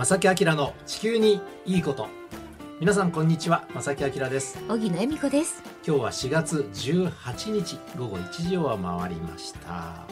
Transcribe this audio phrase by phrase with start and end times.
[0.00, 2.08] 正木明の地球にいいこと。
[2.80, 3.68] 皆さんこんにちは。
[3.74, 4.58] 正木明です。
[4.66, 5.62] 荻野恵美子です。
[5.86, 10.06] 今日は4月18日午後1時を回りました。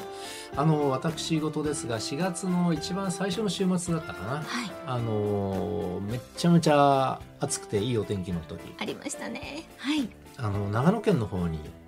[0.57, 4.71] あの私事ですが4月の一番最初の週末だったかな、はい。
[4.87, 8.61] あのめっちゃめちゃ暑くていいお天気の時。
[8.79, 9.71] ありましたね。
[9.79, 10.07] はい。
[10.37, 11.61] あの長野県の方に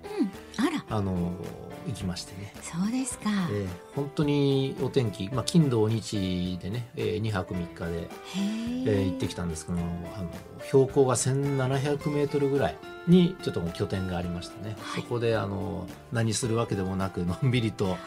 [0.57, 0.85] あら。
[0.97, 1.33] あの
[1.87, 2.53] 行きましてね。
[2.61, 3.29] そうですか。
[3.51, 10.29] えー本当にお天気、まあ、金土日でね、え2泊3日で、へえー行ってきたんですけどあの
[10.67, 15.01] 標高が1700メートルぐらいにちょっと拠点がありましてね、はい。
[15.01, 17.97] そこであの何するわけでもなくのんびりと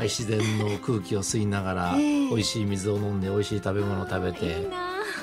[0.00, 2.28] 自然の空気を吸いながら、ええ。
[2.28, 4.68] 美味しい水を飲んで美味しい食べ物を食べいて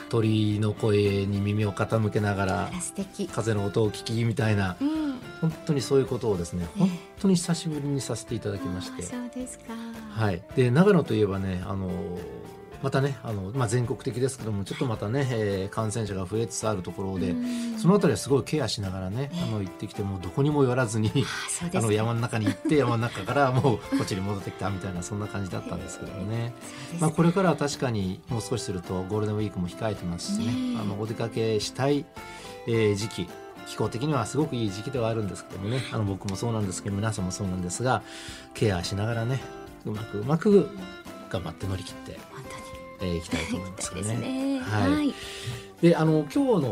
[0.09, 2.71] 鳥の声に耳を傾けながら
[3.31, 4.98] 風の音を聞きみたいなうん
[5.41, 6.79] 本当にそういうことをですねええ。
[6.79, 9.03] 本当に久しぶりにさせていただきまして。
[9.03, 9.05] あ。
[9.05, 9.73] そうですか。
[10.11, 11.89] はい、で長野といえばねあの
[12.81, 17.77] またねあの、まあ、全国的ですけどもちょっとまたね、えー感染者が増えつつあるところで、うん。
[17.77, 19.43] そのあたりはすごいケアしながらね、ええ。
[19.43, 21.11] あの行ってきてもうどこにも寄らずに
[21.73, 30.45] あの山の中に行って 山の中からもうこっちに戻ってきたみたいなそんな感じだったんですけどもね、そうですまあ、これからは確かにもう少しするとゴールデンウィークも控えてますしね。
[30.45, 30.81] ねえ。
[30.81, 32.05] あのお出かけしたい、
[32.67, 33.29] えー時期
[33.69, 35.81] 気候的にはすごくいい時期ではあるんですけどもね。
[35.93, 38.01] あの僕もそうなんですけど皆さんもそうなんですが
[38.55, 39.39] ケアしながらね
[39.85, 40.69] うまくうまく
[41.29, 42.19] 頑張って乗り切って
[43.01, 44.57] えーいきたいと思いますそうよ ですね。
[44.57, 44.91] ねはい。
[44.91, 45.13] はい。
[45.81, 46.67] であの今日の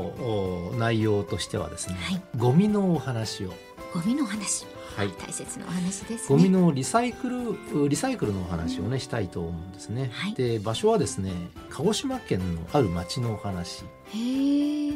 [0.71, 2.21] お内容としてはですね、はい。
[2.35, 3.53] ゴミのお話を、
[3.93, 4.65] ゴミのお話。
[4.65, 4.73] はい、
[5.05, 6.37] 大切なお話ですね。
[6.37, 10.09] ゴミのリサイクルリサイクルのお話をねしたいと思うんですね。
[10.13, 10.33] はい。
[10.33, 11.31] で場所はですね
[11.69, 13.83] 鹿児島県のある町のお話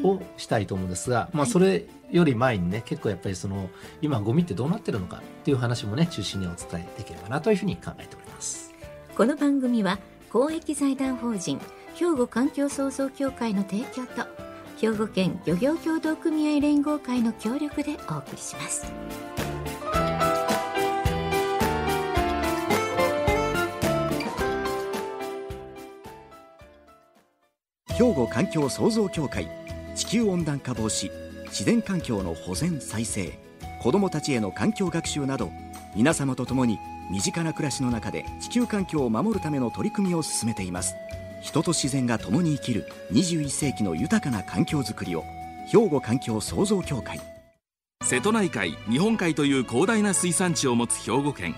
[0.03, 1.51] をしたいと思うんですが、まあ、はい。
[1.51, 3.69] それより前にね結構やっぱりその
[4.01, 8.73] 今ゴミってどうなってるのかっていう話もね中心にお伝えできればなというふうに考えております。
[9.15, 9.99] この番組は
[10.31, 11.59] 公益財団法人
[11.95, 14.25] 兵庫環境創造協会の提供と
[14.77, 18.91] 兵庫県漁業協同組合連合会の協力でお送りします
[28.01, 29.47] 兵庫環境創造協会
[29.93, 31.11] 地球温暖化防止
[31.49, 33.37] 自然環境の保全再生
[33.79, 35.51] 子どもたちへの環境学習など
[35.95, 36.79] 皆様と共に
[37.11, 40.95] 身近な暮らしの中で地球環境を守るための取り組みを進めています。
[41.43, 45.23] 人と自然が共に生きる21世紀の豊かな環境づくりを
[45.67, 47.19] 兵庫環境創造協会。
[48.01, 51.53] 瀬戸内海日本海という広大な水産地を持つ兵庫県。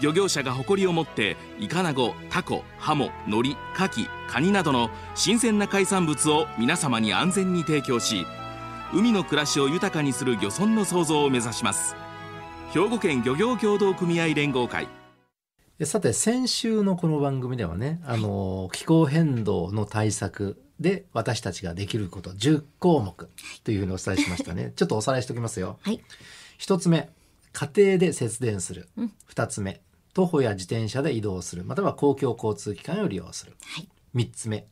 [0.00, 8.26] 漁業者が誇りを持ってイカナゴタコハモノリカキカニなどの新鮮な海産物を皆様に安全に提供し
[8.92, 11.94] 海の暮らしを豊かにする漁村の創造を目指します。
[12.72, 14.88] 兵庫県漁業協同組合連合会。
[15.78, 23.28] でさて先週のこの番組ではね、あの気候変動の対策で私たちができること10項目
[23.62, 24.72] というふうにお伝えしましたね。
[24.76, 25.78] ちょっとおさらいしておきますよ。
[25.82, 26.00] はい。
[26.58, 27.08] 一つ目
[27.52, 28.88] 家庭で節電する。
[28.96, 29.12] うん。
[29.26, 29.80] 二つ目
[30.12, 31.64] 徒歩や自転車で移動する。
[31.64, 33.56] または公共交通機関を利用する。
[33.62, 33.88] はい。
[34.12, 34.66] 三つ目。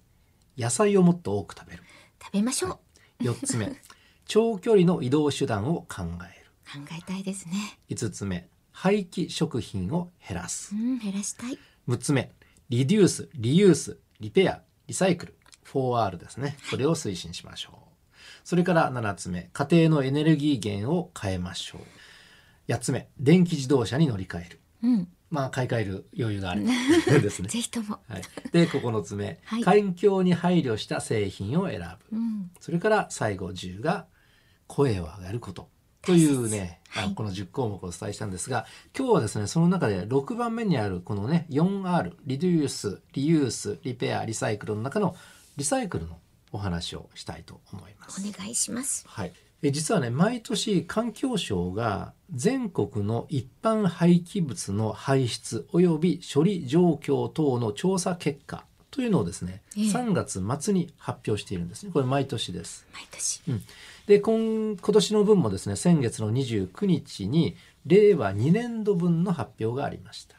[0.56, 1.82] 野菜をもっと多く食べる。
[2.20, 2.80] 食べましょ
[3.20, 3.72] う、四つ目。
[4.26, 6.50] 長距離の移動手段を考える。
[6.70, 7.78] 考えたいですね。
[7.88, 8.48] 五つ目。
[8.72, 10.74] 廃棄食品を減らす。
[10.74, 11.58] うん減らしたい。
[11.88, 12.32] 6つ目。
[12.68, 15.34] リデュースリユースリペアリサイクル。
[15.64, 16.56] 4R ですね。
[16.70, 18.18] これを推進しましょう。
[18.44, 19.50] それから7つ目。
[19.52, 22.72] 家庭のエネルギー源を変えましょう。
[22.72, 23.08] 8つ目。
[23.18, 24.60] 電気自動車に乗り換える。
[24.82, 26.64] うんまあ買い替える余裕がある。
[27.22, 27.48] ですね。
[27.48, 28.00] ぜひとも。
[28.08, 28.22] はい、
[28.52, 29.62] で9つ目、はい。
[29.62, 31.80] 環境に配慮した製品を選
[32.10, 32.16] ぶ。
[32.16, 32.50] うん。
[32.60, 34.06] それから最後10が
[34.66, 35.68] 声を上げること。
[36.02, 37.14] というね、あはい。
[37.14, 45.16] この10項目をお伝えしたんですが今日はですねその中で6番目にあるこのね 4R リデュースリユースリペアリサイクルの中の
[45.56, 46.18] リサイクルの
[46.52, 48.26] お話をしたいと思います。
[48.26, 49.04] お願いします。
[49.06, 49.32] はい、
[49.62, 59.84] え実はね毎年環境省が全国の一般廃棄物の排出及び処理状況等の調査結果というのをですね、ええ。
[59.84, 61.92] 3月末に発表しているんですね。
[61.92, 62.86] これ毎年です。
[62.92, 63.42] 毎年。
[64.06, 70.36] で今今年の分もですね先月の29日に令和2年度分の発表がありました。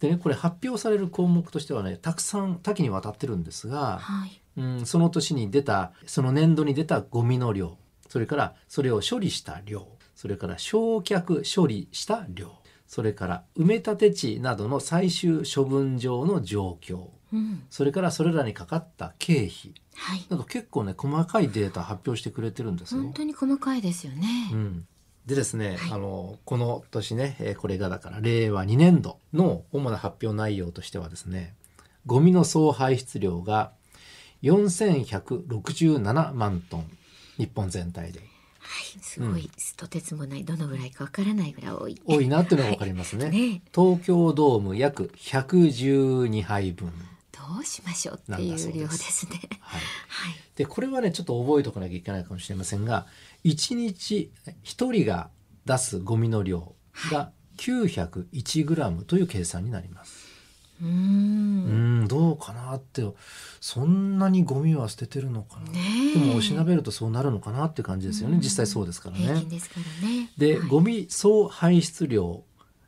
[0.00, 4.40] でねこれ発表される項目としてはねたくさん多岐にわたってるんですが、はい。
[4.56, 7.76] うん、その年に出たその年度に出たゴミの量
[8.10, 12.50] それからそれを処理した量それから焼却処理した量
[12.86, 17.62] それから埋め立て地などの最終処分場の状況うん。
[17.70, 19.74] それからそれらにかかった経費。
[19.94, 20.26] はい。
[20.28, 23.02] など結構ね細かいデータ発表してくれてるんですよ。
[23.02, 24.86] 本当に細かいですよね、うん、
[25.26, 25.92] でですね、はい。
[25.92, 31.54] あのこの年ねえーこれがだから令和2年度の主な発表内容としてはですね
[32.06, 33.72] ゴミの総排出量が
[34.42, 36.90] 4167万トン
[37.40, 38.20] 日本全体で
[38.60, 42.00] はい、すごい、とてつもないどのぐらいかわからないぐらい多い。
[42.04, 46.92] 多いなっていうのが分かりますね, はいね東京ドーム約112杯分、
[47.32, 49.40] どうしましょうっていう量ですね。
[49.60, 50.34] はい、 はい。
[50.56, 53.06] でこれはねちょっと覚えておかなきゃいけないかもしれませんが
[53.44, 54.30] 1日
[54.62, 55.30] 1人が
[55.64, 56.74] 出すゴミの量
[57.10, 60.29] が 901g という計算になります。
[60.82, 63.02] うんんどうかなって
[63.60, 65.80] そんなにゴミは捨ててるのかな、ね
[66.16, 69.48] えでもおしなべるとそうなるのかなって感じですよね、うん実際そうですからね平均。
[69.48, 70.30] ですからね。
[70.38, 72.42] で、はいゴミ総排出量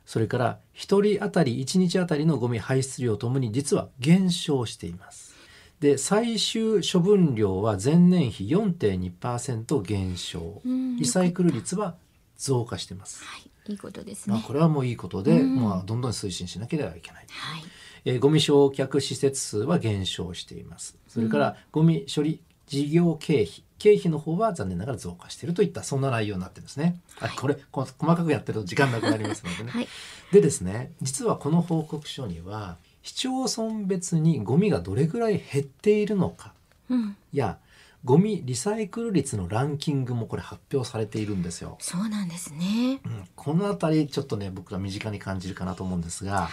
[0.05, 5.33] それから1人当たり1日当たりのゴミ排出量ともに実は減少しています。
[5.79, 11.95] で最終処分量は前年比4.2%減少うんリサイクル率は
[12.37, 13.23] 増加してます。
[13.23, 14.43] はい、いいことですまあ、ね。
[14.47, 17.25] これはもういいことで、うんまあ、どんどん推進しなければいけない。
[17.29, 17.63] はい。
[18.05, 20.97] えーゴミ焼却施設数は減少しています。
[21.07, 26.99] それからゴミ処理事業経費、経費の方は残念ながら増加しているといったそんな内容になってるんですね。
[27.19, 29.71] あこれこ細かくやってると時間なくなりますのでね。
[29.71, 29.87] はい。
[30.31, 36.53] でですね、実はこの報告書には市町村別にゴミがどれぐらい減っているのか
[36.89, 37.15] うん。
[37.33, 37.57] や
[38.05, 41.77] ゴミリサイクル率のランキングもこれ発表されているんですよ。
[41.79, 42.99] そうなんですね。
[43.05, 46.49] うん、このあたりちょっとね僕ら身近に感じるかなと思うんですが、はい。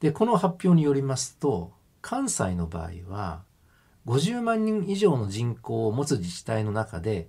[0.00, 3.42] でこの発表によりますと関西の場合は
[4.06, 7.28] 50万人以上の人口を持つ自治体の中で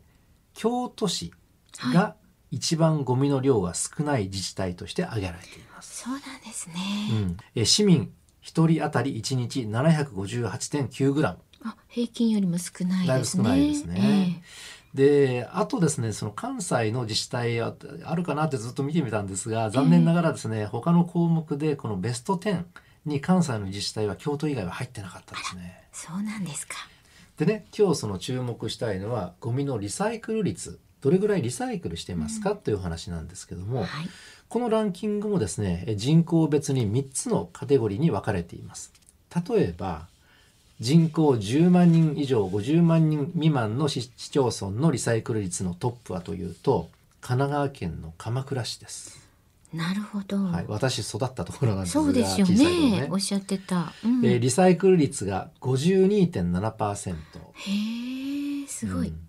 [0.53, 1.33] 京都市
[1.77, 2.15] はが
[2.51, 6.03] 一番ゴミの量が少ない自治体として挙げられています。
[6.03, 6.75] そうなんですね。
[7.11, 8.11] うん、え市民
[8.43, 13.07] 1人当たり1日 758.9g あ、平均よりも少ないですね。
[13.07, 14.43] だいぶ少ないですね
[14.97, 17.71] であとですねその関西の自治体あ
[18.03, 22.63] あるかなってずっと見てみたんですが残念ながらですね、他の項目でこのベスト10
[23.05, 25.83] に関西の自治体は京都以外は入ってなかったですね。
[25.93, 26.73] そうなんですか。
[27.37, 33.87] でね今日その注目したいのはゴミのリサイクル率どれぐらいリサイクルしてますか、という話なんですけども、はい。
[34.49, 38.93] このランキングもですねえ人口別に3つのカテゴリーに分かれています
[39.47, 40.07] 例えば
[40.79, 46.89] 人口10万人以上50万人未満の市市町村のリサイクル率のトップはというと
[47.19, 49.27] 神奈川県の鎌倉市です、
[49.73, 50.37] なるほど。
[50.37, 53.07] はい、私育ったところなんですがそうですよ小さい頃ね。
[53.11, 53.93] おっしゃってた。
[54.05, 57.15] うんえーリサイクル率が52.7%
[57.53, 59.07] へえ、すごい。
[59.07, 59.19] うん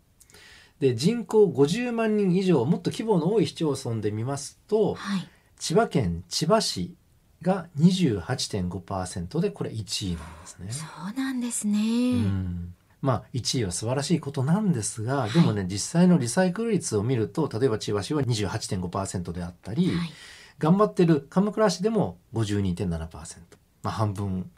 [0.80, 5.28] で人口50万人以上もっと規模の多い市町村で見ますとはい。
[5.58, 6.94] 千葉県千葉市
[7.42, 10.72] が28.5%でこれ1位なんですね。
[10.72, 11.78] そうなんですね。
[11.78, 11.82] う
[12.16, 20.10] んまあ1位は素晴らしいことなんですがでもね実際のリサイクル率を見ると例えば千葉市は28.5%であったり、はい。
[20.58, 23.38] 頑張ってる鎌倉市でも52.7%
[23.84, 24.50] まあ半分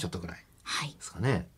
[0.00, 0.96] ちょっとぐらいではい。
[0.98, 1.48] すかね。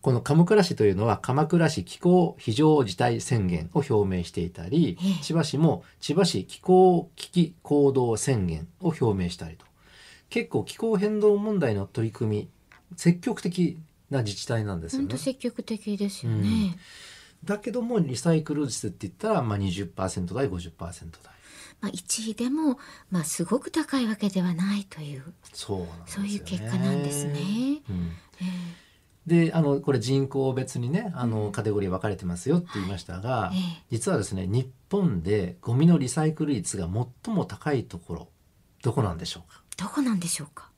[0.00, 9.64] この鎌倉市というのは鎌倉市気候非常事態宣言を表明していたりええ千葉市も千葉市気候危機行動宣言を表明したりと
[10.30, 12.48] 結構気候変動問題の取り組み
[12.96, 13.78] 積極的
[14.10, 15.22] な自治体なんですよね本当。
[15.22, 16.76] 積極的ですよね。
[17.44, 21.34] だけどもリサイクル率って言ったらまあ20%台50%台
[21.80, 22.78] まあ一位でも
[23.10, 25.22] まあすごく高いわけではないという
[25.52, 25.90] そうなね。
[26.06, 27.40] そういう結果なんですね。
[27.88, 28.84] うんえ
[29.26, 36.86] であのこれ人口別にねあのカテゴリー分かれてますよって言いましたが、ええ実はですね日本でゴミのリサイクル率が
[37.24, 38.28] 最も高いところ
[38.82, 39.62] どこなんでしょうか？
[39.76, 40.70] どこなんでしょうか？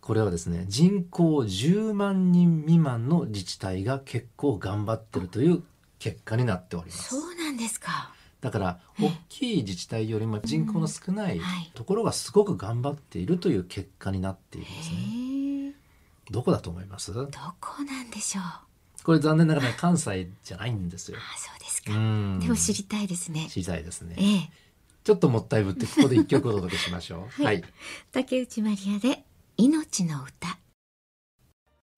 [0.00, 5.62] これはですね人口10万人未満の自治体が結構頑張ってるという
[5.98, 8.12] 結果になっておりますそうなんですか。
[8.40, 11.40] だからええ大きい自治体よりも人口の少ない
[11.74, 15.72] ところがすごく頑張っているという結果になっているんですねへえ。
[16.30, 17.12] どこだと思います？
[17.12, 17.26] ど
[17.60, 18.42] こなんでしょう？
[18.44, 18.62] あ、
[19.04, 21.98] これ残念ながら関西じゃないんですよそうですうか。
[21.98, 23.46] んでも知りたいですね。
[23.50, 24.50] 知りたいですねええ。
[25.04, 27.42] ちょっともったいぶってここで一曲お届けしましょう。
[27.42, 27.62] は はいい、
[28.12, 29.24] 竹内まりやで
[29.56, 30.58] 命の歌。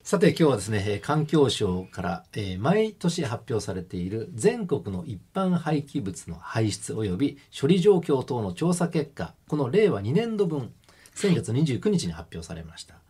[0.05, 10.73] さて今日はですね、えー環境省から、えー毎年発表されている全国の一般廃棄物の排出及び処理状況等の調査結果、この令和2年度分、
[11.15, 12.95] 先月29日に発表されました。
[12.95, 13.01] ね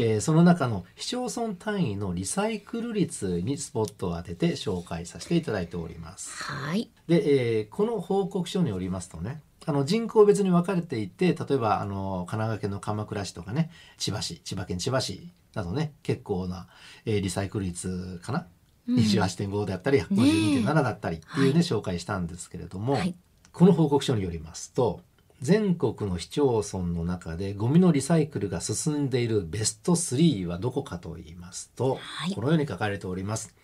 [0.00, 6.42] えーその中の市町村単位のリサイクル率にスポットを当てて紹介させていただいております。
[6.42, 6.90] はい。
[7.06, 16.66] で、えーこの報告書によりますとねあの人口別に分かれていて例えばあの神奈川県の鎌倉市とかね千葉市千葉県千葉市などね結構な、
[17.04, 18.46] えーリサイクル率かな、うん
[18.88, 23.14] 28.5であったり52.7だったりっていうね、はい紹介したんですけれども、はい。
[23.52, 25.00] この報告書によりますと
[25.42, 32.34] 全国の市町村の中でゴミのリサイクルが進んでいるベスト3はどこかと言いますと、はい。
[32.34, 33.54] このように書かれております。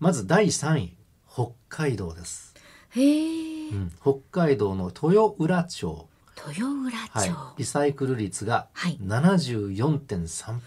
[0.00, 0.96] まず第3位
[1.32, 2.54] 北海道です、
[2.90, 3.92] へえ、うん。
[4.00, 6.08] 北海道の豊浦町。
[6.48, 7.28] 豊浦はい。
[7.28, 8.98] 町、わ、リサイクル率がはい。
[9.00, 10.58] 74.3%です、あ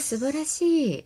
[0.00, 1.04] 素晴らしい。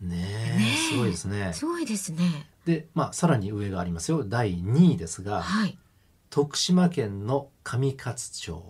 [0.00, 0.76] ねえねえ。
[0.92, 1.52] すごいですね。
[1.52, 2.46] すごいですね。
[2.64, 4.24] でまあさらに上がありますよ。
[4.24, 5.78] 第2位ですがはい。
[6.30, 7.94] 徳島県の上。
[7.96, 8.64] 勝町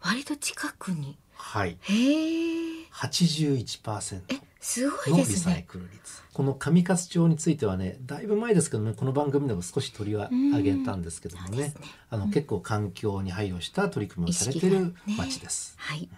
[0.00, 1.18] 割と近くに。
[1.32, 1.78] はい。
[1.80, 5.54] へえ81%えすごいですね。
[5.54, 6.22] サイクル率。
[6.32, 11.56] この上勝町についてはねだいぶ前ですけどねこの番組でも少し取り上げたんですけどもね。
[11.56, 11.74] ね。
[12.10, 16.08] あの、結構環境に配慮した取り組みをされている町です、はい。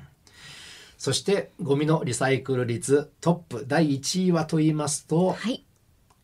[0.98, 5.64] そしてゴミのリサイクル率トップ第1位はと言いますとはい。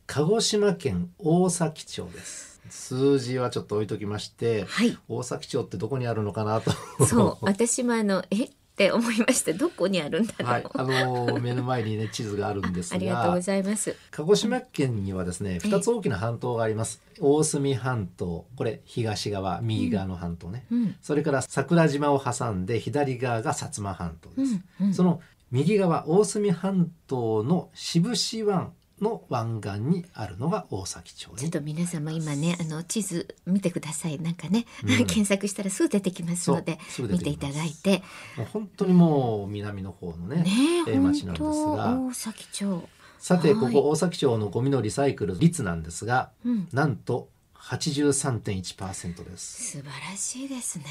[0.06, 4.96] 鹿児島県大崎町です数字はちょっと置いときまして、はい。
[5.08, 6.72] 大崎町ってどこにあるのかなと。
[7.06, 7.44] そう。
[7.44, 13.96] 私もあのえって思いましたどこにあるんだろう、はい、あの目の前にね地図があるんですありがとうごがざいます。
[14.10, 17.00] 鹿児島県にはですね2つ大きな半島があります。
[17.18, 20.96] 大隅半島これ東側右側の半島ね、うん。
[21.00, 24.86] それから桜島を挟んで左側が薩摩半島です、うん。
[24.88, 24.94] うん。
[24.94, 31.30] その右側大隅半島の志布志湾の湾岸にあるのが大崎町。
[31.32, 34.18] にちょっと皆様今ねあの地図見てください。
[34.18, 34.88] なんかね、うん。
[34.88, 38.02] 検索したらすぐ出てきますので見ていただいて。
[38.36, 40.50] もう本当にもう南の方のねね
[40.88, 42.88] ええー町なんです本が当大崎町。
[43.18, 43.72] さてはい。
[43.74, 46.68] ここ大崎町のゴミのリサイクル率なんですがうん。
[46.72, 49.72] なんと83.1%です。
[49.72, 50.84] 素晴らしいですね、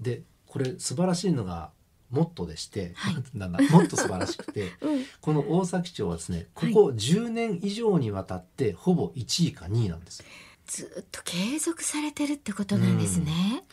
[0.00, 1.70] でこれ素晴らしいのが
[2.10, 3.16] もっとでして、はい。
[3.34, 5.04] なんだもっと素晴らしくて うん。
[5.20, 6.74] この大崎町はですねこはい。
[6.74, 10.20] こ10年以上にわたってほぼ1位か2位なんです。
[10.20, 10.26] よ。
[10.66, 13.64] ずっと継続されてるってことなんですね、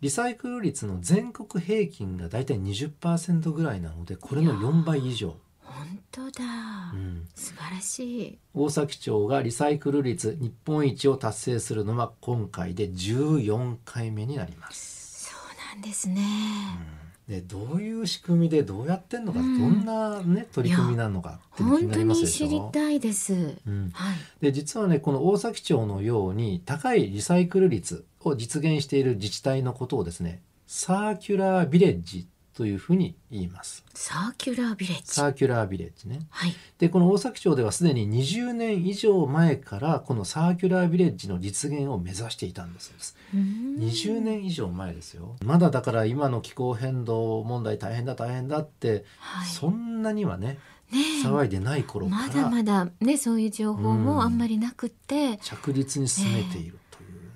[0.00, 5.36] リサイクル率の全国平均がだいたい20%ぐらいなのでこれの4倍以上。
[5.60, 6.44] 本当だ、
[6.94, 7.28] うん。
[7.34, 8.38] 素晴らしい。
[8.54, 15.26] 大崎町がリサイクル率日本一を達成するのは今回で14回目になります。
[15.26, 16.22] そうなんですね、
[17.28, 19.58] でどういう仕組みでどうやってんのか、うん。
[19.58, 22.28] どんなね取り組みなのかって本当なりますに。
[22.28, 23.34] 知りたいです、
[23.66, 24.16] うん、はい。
[24.40, 33.84] で実はねこの大崎町のように高いリサイクル率を実現している自治体のことをですねサーキュラービレッジというふうに言います。
[33.92, 35.02] サーキュラービレッジ。
[35.04, 36.20] サーキュラービレッジね。
[36.30, 36.54] はい。
[36.78, 43.14] でこの大崎町ではすでに20年以上前からこのサーキュラービレッジの実現を目指していたんです。
[43.34, 43.76] うーん。
[43.78, 45.36] 20年以上前ですよ。
[45.44, 49.46] まだだから今の気候変動問題大変だ大変だって、はい。
[49.46, 50.58] そんなにはね
[50.90, 51.26] ねえ。
[51.26, 56.78] 騒いでない頃かまだらまだねそういう情報もあんまりなくって、着実に進めている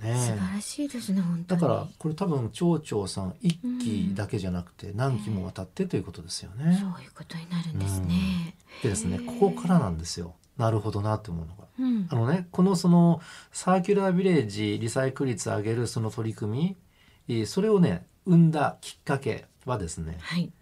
[0.02, 0.14] ね。
[0.14, 1.60] 素晴らしいですね本当に。
[1.60, 6.78] だからこれ多分町長さん一期だけじゃなくて何期もわたってということですよね。
[6.80, 10.34] そういうことになるんですね、でですねここからなんですよ。
[10.56, 11.64] なるほどなと思うのが。
[11.78, 12.06] うん。
[12.10, 13.20] あのねこのその
[13.52, 16.76] サーキュラービレッジリサイクル率上げるその取り組
[17.28, 20.52] みえーそれをね生んだきっかけはですねはい。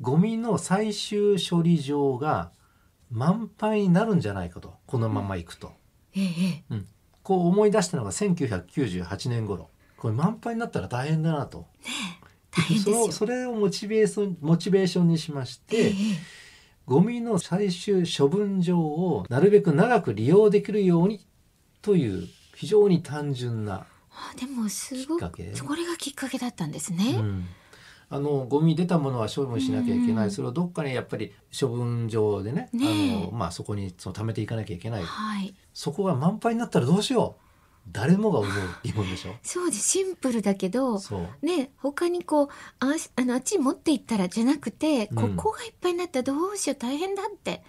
[0.00, 2.52] ゴミの最終処理場が
[3.10, 4.74] 満杯になるんじゃないかと。
[4.86, 5.72] このままいくと、
[6.14, 6.82] ええええ
[7.28, 9.68] こう思い出したのが1998年頃。
[9.98, 11.66] これ満杯になったら大変だなと。
[12.50, 13.12] 大変ですよ。
[13.12, 15.92] それをモチベーションモチベーションにしまして、ええ。
[16.86, 21.20] ゴミの最終処分場をなるべく長く利用できるように
[21.82, 25.52] という非常に単純な、あでもすごきっかけ。
[25.52, 27.46] くこれがきっかけだったんですね、うん
[28.10, 30.30] あのゴミ出たものは処分しなきゃいけない、うん。
[30.30, 33.16] それをどっかにやっぱり処分場でねねえ。
[33.16, 35.02] あの、まあ、そこにその貯めていかなきゃいけない。
[35.02, 35.54] はい。
[35.74, 37.42] そこが満杯になったらどうしよう。
[37.90, 39.34] 誰もが思う疑問でしょ。
[39.42, 39.88] そうです。
[39.88, 41.00] シンプルだけど
[41.42, 42.48] ね他にこう
[42.80, 45.36] ああのあっちに持って行ったらじゃなくて、うん。
[45.36, 47.62] ここがいっぱいになったらどうしよう大変だって。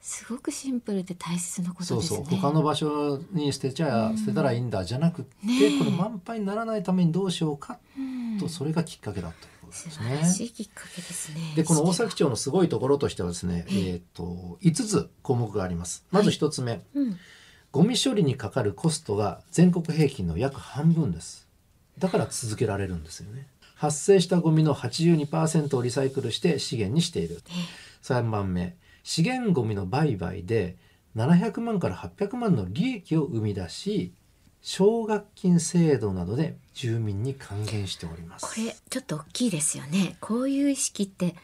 [0.00, 2.26] すごくシンプルで大切なことそうですね。
[2.30, 4.18] そう他の場所に捨てちゃ、うん。
[4.18, 5.78] 捨てたらいいんだじゃなくって、ねえ。
[5.78, 8.38] この満杯にならないためにどうしようかうん。
[8.38, 10.26] と、それがきっかけだった素晴ら。
[10.26, 11.40] しいきっかけですね。
[11.54, 16.04] でこの大崎町のすごいところとしてはですね、えええー、と5つ項目があります。
[16.10, 17.16] まず1つ目、うん、
[17.72, 21.46] ゴミ処理にかかるコストが全国平均の約半分です。
[21.98, 23.46] だから続けられるんですよね。
[23.74, 27.42] 発生したゴミの82%をリサイクルして資源にしている。
[28.02, 30.76] 3番目、資源ゴミの売買で
[31.16, 34.14] 700万から800万の利益を生み出し、
[34.62, 38.46] 奨学金制度などで住民に還元しております。
[38.46, 40.16] これちょっと大きいですよね。
[40.20, 41.36] こういう意識って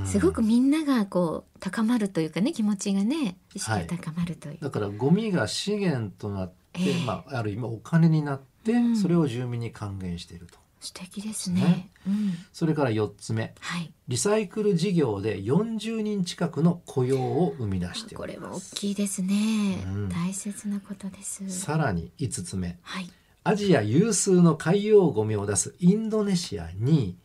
[0.00, 4.58] うんすごくみんながこう高まるというかね気持ちがね意識が高まるという。
[4.60, 10.58] だからゴミが資源となって、ええまあ、ある意味お金になって、うんそれを住民に還元していると。
[10.80, 11.60] 素敵ですね。
[11.60, 11.90] ね。
[12.06, 13.54] うん、それから4つ目。
[13.60, 13.92] はい。
[14.08, 20.08] リサイクル事業で40人近くの雇用を生み出してこれも大きいですね、うん。
[20.08, 21.48] 大切なことです。
[21.50, 22.78] さらに5つ目。
[22.82, 23.10] はい。
[23.44, 27.18] アジア有数の海洋ゴミを出すインドネシアに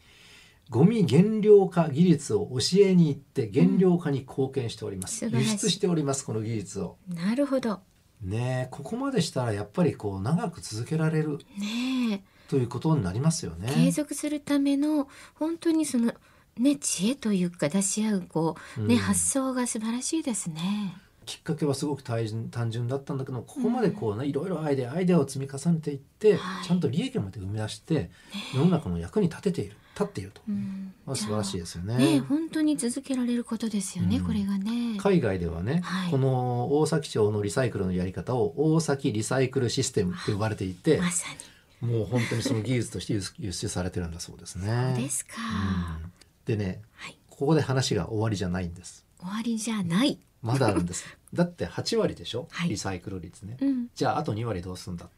[0.69, 6.97] ゴミ減量化技術を教えに行って減量化に貢献しております、素晴らしい輸出しておりますこの技術を。
[7.07, 7.79] なるほど。
[8.21, 11.39] ねえここまでしたらやっぱりこう長く続けられる。
[11.57, 13.73] ねということになりますよえ、ね。
[13.73, 16.13] 継続するための本当にその
[16.57, 19.01] ね知恵というか出し合うこうね、うん。
[19.01, 20.97] 発想が素晴らしいですね。
[21.25, 26.65] きっかけはすごく単純単純だったんだけどここまでこうね、いろいろアイデアアイデアを積み重ねていって、はい。
[26.65, 28.11] ちゃんと利益まで生み出して
[28.53, 30.93] 世の中の役に立てている立っていると、うん。
[31.05, 31.97] まあ、素晴らしいですよね。
[31.97, 34.25] ね本当に続けられることですよね、うん。
[34.25, 34.97] これがね。
[34.99, 36.11] 海外ではね、はい。
[36.11, 44.93] この大崎町のリサイクルのやり方を大崎リサイクルシステムって呼ばれていてまさにもう本当にその技術として輸輸出されてるんだそうですね。
[44.95, 45.33] そうですか。
[46.01, 46.11] うん
[46.45, 49.03] でねはい、ここで話が終わりじゃないんです。
[49.19, 50.19] 終わりじゃない。
[50.43, 51.05] まだあるんです。
[51.33, 53.57] だって8割でしょ、はいリサイクル率ね。
[53.61, 55.09] うん、じゃああと2割どうすんだ？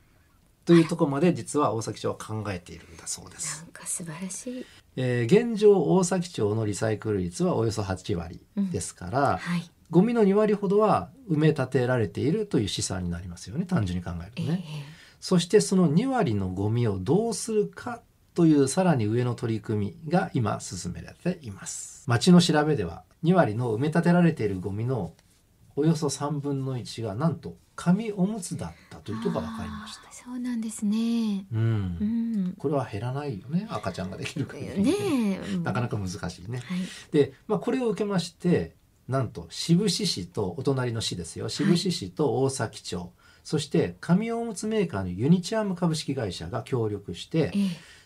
[0.66, 3.68] というところまで実は大崎町は考えているんだそうですな。
[3.68, 4.66] んか素晴らしい。
[4.96, 9.70] えー現状大崎町のリサイクル率はおよそ8割ですから、はい。
[9.90, 14.66] ゴミの2割ほどは埋め立てられているという試算になりますよね単純に考えるええとね。
[15.20, 18.02] そしてその2割のゴミをどうするか
[18.34, 22.04] というさらに上の取り組みが今進められています。
[22.08, 25.14] 町の調べでは2割の埋め立てられているゴミの
[25.76, 31.46] およそ3分の1がなんと紙おむつだったということが分かりましたそうなんですね。
[31.54, 32.04] うんう
[32.50, 32.56] ん。
[32.58, 35.58] これは減らないよね赤ちゃんができるからねえ。
[35.64, 36.58] なかなか難しいね。
[36.58, 36.80] はい。
[37.12, 38.76] で、まあ、これを受けまして
[39.08, 43.14] なんと志布志市とお隣の市ですよ志布志市と大崎町、
[43.48, 47.52] そして紙おむつメーカーのユニチャーム株式会社が協力してええ。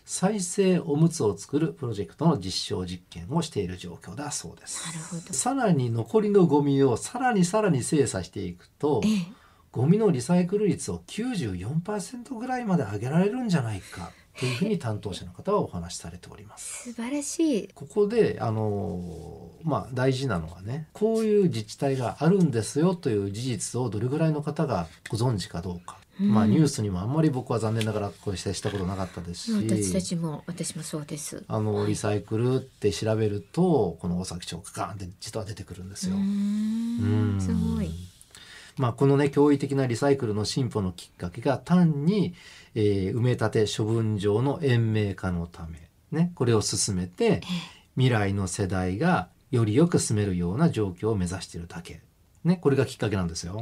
[0.04, 5.32] 再生おむつを作るプロジェクトの実証実験をしている状況だそうです。
[5.32, 9.32] さらに残りのゴミをさらにさらに精査していくとええ。
[9.72, 16.84] ゴミのリサイクル率を94%ぐらいまで上げられるんじゃないかというふうに担当者の方はお話しされております。
[16.94, 17.68] 素晴らしい。
[17.74, 19.31] ここであの
[19.64, 30.08] まあ大事なのはねこういう自治体があるんですよという事実をどれぐらいの方がご存知かどうか、うんまあニュースにもあんまり僕は残念ながらこうしたしたことなかったです私たし。
[30.08, 31.42] ちも私もそうです。
[31.48, 36.16] あのはいリサイクルって調べるとこの大崎町がガーンって実は出てくるんですよ。
[36.16, 37.90] うーんすごい。
[38.78, 42.34] まあ、このね驚異的なリサイクルの進歩のきっかけが単に、
[42.74, 47.40] えー埋め立て処分場の延命化のため、ね、これを進めてええ
[47.96, 52.00] 未来の世代がよりよく住めるような状況を目指しているだけ、
[52.42, 53.60] ね、これがきっかけなんですよ。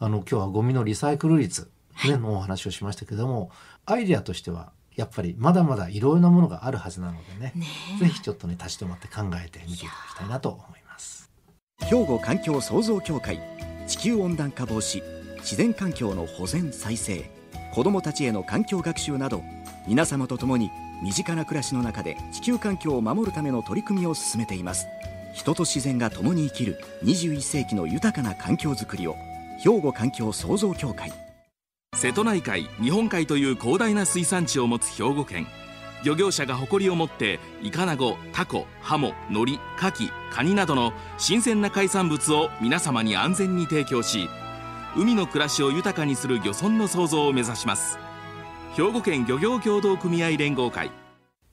[0.00, 1.70] あの今日はゴミのリサイクル率、
[2.04, 3.50] ね、のお話をしましたけども
[3.86, 7.52] アイデアとしてはやっぱりまだまだいろいろなものがあるはずなのでね。
[7.54, 7.66] ね
[7.96, 8.04] え。
[8.04, 11.30] ぜひちょっとね立ち止まって考えてみていただきたいなと思います。
[11.78, 13.40] 兵庫環境創造協会
[13.86, 15.00] 地球温暖化防止
[15.38, 17.30] 自然環境の保全再生
[17.72, 19.42] 子どもたちへの環境学習など
[19.86, 20.70] 皆様と共に
[21.04, 24.86] 身近な暮らしの中で地球環境を守るための取り組みを進めています
[25.32, 29.14] 人と自然が共に生きる21世紀の豊かな環境づくりを
[29.62, 31.12] 兵庫環境創造協会。
[31.94, 35.46] 瀬戸内海日本海という広大な水産地を持つ兵庫県。
[36.02, 44.26] 漁業者が誇りを持ってイカナゴタコハモノリカキカニなどの新鮮な海産物を皆様に安全に提供し
[44.96, 47.98] 海の暮らしを豊かにする漁村の創造を目指します。
[48.74, 50.90] 兵庫県漁業協同組合連合会。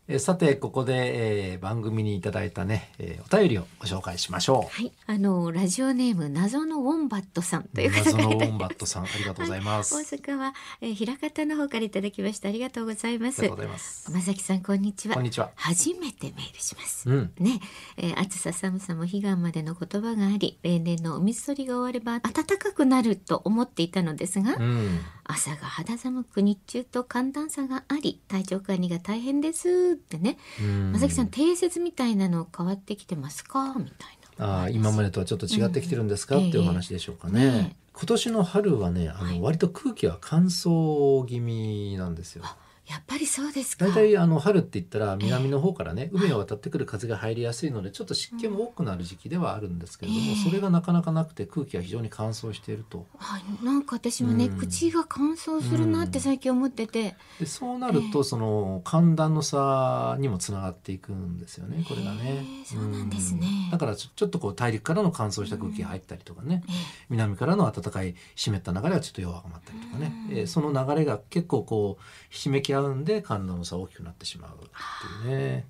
[0.10, 7.70] えーさてここで、えー番組にいただいたね、えーお便りをご紹介しましょはい、あのラジオネーム謎のウォンバットさんう。
[7.76, 9.96] という方謎のウォンバットさんありがとうございます。
[9.96, 14.10] 大阪は、えー、枚方の方からいただきましたありがとうございますありがとうございます。
[14.10, 15.50] 山崎さんこんにちはこんにちは。
[15.56, 17.32] 初めてメールしますうん。
[17.40, 17.60] ね、
[17.98, 25.00] えー暑さ寒さも彼岸までの言葉があり例年のお水取りが終われば暖かくなると思っていたのですが、うん。
[25.28, 30.38] 朝が肌寒く日中と寒暖差があり体調管理が大変ですってね。
[30.62, 30.92] うん。
[30.94, 33.76] まさきさん定説みたいなの変わってきてますか？
[33.78, 34.64] みたいな。
[34.64, 36.48] あー今までとはちょっと違ってきてるんですか、うん。
[36.50, 37.46] っていうお話でしょうかね。
[37.46, 39.42] ね今年の春はね、あの、はい。
[39.42, 42.44] 割と空気は乾燥気味なんですよ。
[42.46, 42.56] あ
[42.88, 43.86] やっぱりそうですか。
[43.88, 50.36] 大体あの春って言ったら南の方からね、海を渡ってくる風が入りやすいのでちょっと湿気も多くなる時期ではあるんですけれども、ええ。
[50.36, 53.06] それがなかなかなくて空気が非常に乾燥していると。
[53.18, 54.58] はい、なんか私もね、うん。
[54.58, 58.24] 口が乾燥するなって最近思ってて、でそうなると、ええ。
[58.24, 62.46] その寒暖の差にもつながっていくんですよねこれがね。
[62.66, 63.48] そうなんですね。
[63.66, 63.72] うん。
[63.72, 66.72] だからちょちょっとこう大陸からの乾燥した空気が入ったりとかね、え
[67.10, 70.38] 南からの暖かい湿った流れがちょっと弱まったりとかね、うん。
[70.38, 75.68] えーその流れが結構こうひしめき合合うんで寒暖の差大きくなってしまうっていうね。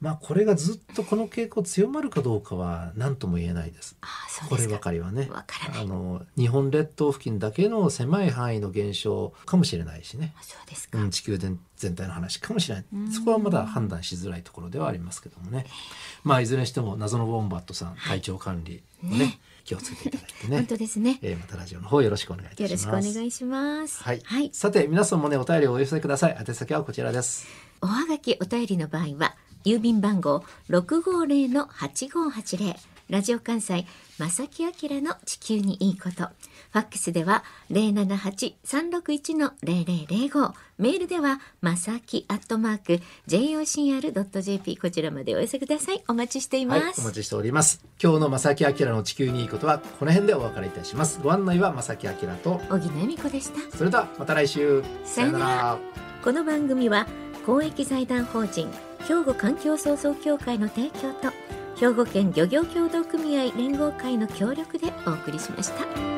[0.00, 3.96] まあこれがずっとこの傾向強まるかどうかは何とも言えないです。
[4.00, 5.28] ああそうこればかかりはね。
[5.30, 5.82] わからない。
[5.82, 12.84] あの日本列島付近だけの狭い範囲の現象かもしれないしね、うですか、うん、地球全全体の話かもしれない。
[12.92, 13.12] うん。
[13.12, 15.66] そこはまだ判断しづらいところではありますけどもね。
[16.24, 21.18] まあいずれにしても謎のボンバットさん体調管理をねね気をつけていただいて本ね、当ですね。
[21.22, 24.02] えーまたラジオの方よろしくお願いいたよろしくおします願いします。
[24.02, 26.36] はい、はい、さて皆さんもねお便りをお寄せください。
[26.38, 27.46] 宛先はこちらです。
[27.82, 32.76] おはがきお便りの場合は郵便番号六五零の八五八零。
[33.08, 33.86] ラジオ関西
[34.18, 36.24] 正木明の地球にいいこと。
[36.72, 40.54] ファックスでは零七八三六一の零零零五。
[40.78, 46.02] メールではまさきアットマーク jocr ドット jp こちらまでお寄せください。
[46.08, 47.84] お待ちしていまはい、おす、待ちしております。
[48.02, 51.20] 今日の正木明の地球にいいことはこの辺でお別れいたします。
[51.22, 53.76] ご案内は正木明と小木恵美子でした。
[53.76, 54.82] それではまた来週。
[55.04, 55.78] さよなら。
[56.24, 57.06] この番組は
[57.44, 58.70] 公益財団法人
[59.06, 61.32] 兵庫環境創造協会の提供と
[61.78, 66.15] 兵庫県漁業協同組合連合会の協力でお送りしました。